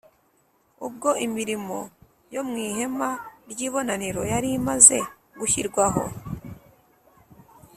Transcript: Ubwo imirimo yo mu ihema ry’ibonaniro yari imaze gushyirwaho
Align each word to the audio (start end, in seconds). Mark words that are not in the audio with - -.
Ubwo 0.87 1.09
imirimo 1.25 1.77
yo 2.33 2.41
mu 2.47 2.55
ihema 2.67 3.09
ry’ibonaniro 3.51 4.21
yari 4.31 4.49
imaze 4.59 4.97
gushyirwaho 5.39 6.03